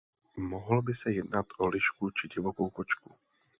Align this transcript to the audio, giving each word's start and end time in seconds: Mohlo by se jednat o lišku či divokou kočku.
Mohlo 0.37 0.81
by 0.81 0.93
se 0.95 1.11
jednat 1.11 1.45
o 1.57 1.67
lišku 1.67 2.09
či 2.11 2.27
divokou 2.27 2.69
kočku. 2.69 3.15